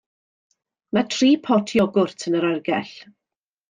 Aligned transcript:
Mae 0.97 1.05
tri 1.17 1.31
pot 1.51 1.77
iogwrt 1.79 2.29
yn 2.31 2.43
yr 2.43 2.53
oergell. 2.53 2.95